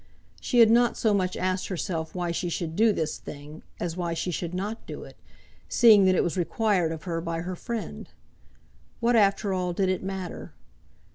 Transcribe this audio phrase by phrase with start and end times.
[0.39, 4.15] She had not so much asked herself why she should do this thing, as why
[4.15, 5.15] she should not do it,
[5.69, 8.09] seeing that it was required of her by her friend.
[8.99, 10.53] What after all did it matter?